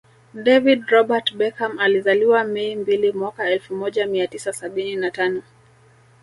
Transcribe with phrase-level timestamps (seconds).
[0.33, 5.41] David Robert Beckham alizaliwa Mei Mbili mwaka elfu moja mia tisa sabini na tano